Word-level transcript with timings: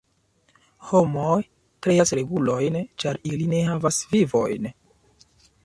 Homoj 0.91 1.35
kreas 1.87 2.15
regulojn 2.21 2.79
ĉar 3.05 3.21
ili 3.35 3.51
ne 3.55 3.61
havas 3.69 4.03
vivojn. 4.15 4.69